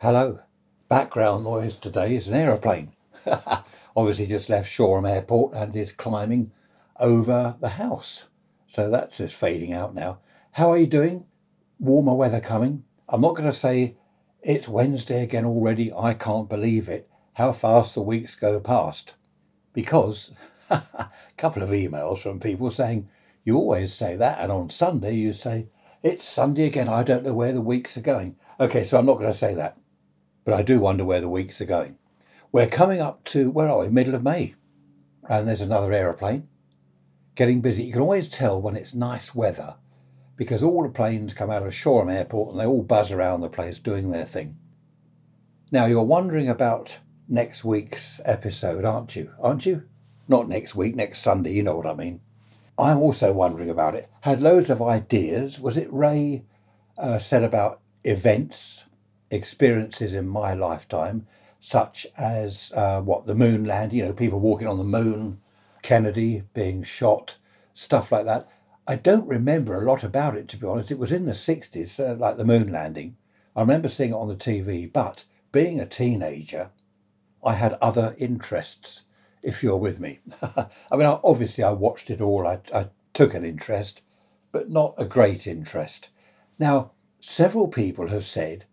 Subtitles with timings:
[0.00, 0.38] Hello.
[0.88, 2.92] Background noise today is an aeroplane.
[3.96, 6.52] Obviously, just left Shoreham Airport and is climbing
[7.00, 8.28] over the house.
[8.68, 10.20] So that's just fading out now.
[10.52, 11.24] How are you doing?
[11.80, 12.84] Warmer weather coming.
[13.08, 13.96] I'm not going to say
[14.40, 15.92] it's Wednesday again already.
[15.92, 17.10] I can't believe it.
[17.34, 19.14] How fast the weeks go past.
[19.72, 20.30] Because
[20.70, 23.08] a couple of emails from people saying,
[23.42, 25.70] you always say that, and on Sunday you say,
[26.04, 26.88] it's Sunday again.
[26.88, 28.36] I don't know where the weeks are going.
[28.60, 29.76] Okay, so I'm not going to say that.
[30.48, 31.98] But I do wonder where the weeks are going.
[32.52, 33.90] We're coming up to, where are we?
[33.90, 34.54] Middle of May.
[35.28, 36.48] And there's another aeroplane
[37.34, 37.82] getting busy.
[37.82, 39.76] You can always tell when it's nice weather
[40.36, 43.50] because all the planes come out of Shoreham Airport and they all buzz around the
[43.50, 44.56] place doing their thing.
[45.70, 49.34] Now, you're wondering about next week's episode, aren't you?
[49.38, 49.82] Aren't you?
[50.28, 52.22] Not next week, next Sunday, you know what I mean.
[52.78, 54.06] I'm also wondering about it.
[54.22, 55.60] Had loads of ideas.
[55.60, 56.46] Was it Ray
[56.96, 58.86] uh, said about events,
[59.30, 61.26] experiences in my lifetime,
[61.60, 65.40] such as uh, what the moon landing, you know, people walking on the moon,
[65.82, 67.36] Kennedy being shot,
[67.74, 68.48] stuff like that.
[68.86, 70.90] I don't remember a lot about it, to be honest.
[70.90, 73.16] It was in the 60s, uh, like the moon landing.
[73.54, 76.70] I remember seeing it on the TV, but being a teenager,
[77.44, 79.04] I had other interests,
[79.42, 80.20] if you're with me.
[80.42, 84.02] I mean, obviously, I watched it all, I, I took an interest,
[84.52, 86.10] but not a great interest.
[86.58, 88.64] Now, several people have said,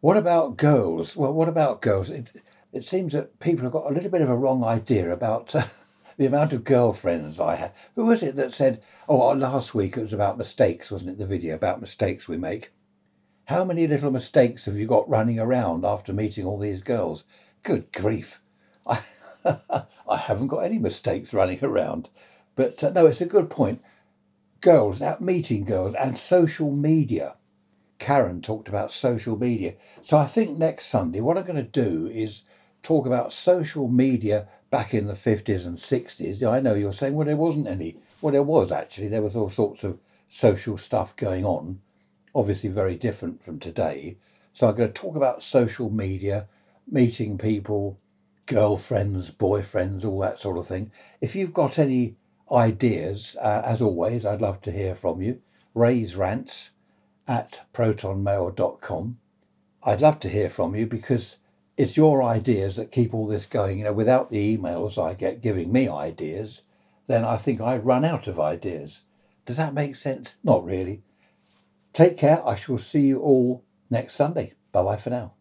[0.00, 1.16] what about girls?
[1.16, 2.10] Well, what about girls?
[2.10, 2.32] It,
[2.72, 5.64] it seems that people have got a little bit of a wrong idea about uh,
[6.16, 7.72] the amount of girlfriends I had.
[7.94, 11.18] Who was it that said, oh, last week it was about mistakes, wasn't it?
[11.18, 12.72] The video about mistakes we make.
[13.46, 17.24] How many little mistakes have you got running around after meeting all these girls?
[17.62, 18.40] Good grief.
[18.86, 19.00] I,
[20.08, 22.10] I haven't got any mistakes running around.
[22.54, 23.82] But uh, no, it's a good point.
[24.60, 27.36] Girls, out meeting girls and social media.
[27.98, 29.74] Karen talked about social media.
[30.02, 32.42] So I think next Sunday, what I'm going to do is
[32.82, 36.48] talk about social media back in the 50s and 60s.
[36.48, 37.96] I know you're saying, well, there wasn't any.
[38.20, 39.08] Well, there was actually.
[39.08, 39.98] There was all sorts of
[40.28, 41.80] social stuff going on,
[42.34, 44.18] obviously very different from today.
[44.52, 46.48] So I'm going to talk about social media,
[46.90, 47.98] meeting people,
[48.46, 50.90] girlfriends, boyfriends, all that sort of thing.
[51.20, 52.16] If you've got any
[52.50, 55.40] ideas, uh, as always, I'd love to hear from you.
[55.74, 56.70] Raise rants
[57.28, 59.18] at protonmail.com.
[59.84, 61.38] I'd love to hear from you because
[61.76, 63.78] it's your ideas that keep all this going.
[63.78, 66.62] You know, without the emails I get giving me ideas,
[67.06, 69.02] then I think I'd run out of ideas.
[69.44, 70.34] Does that make sense?
[70.42, 71.02] Not really.
[71.92, 72.46] Take care.
[72.46, 74.54] I shall see you all next Sunday.
[74.72, 75.35] Bye bye for now.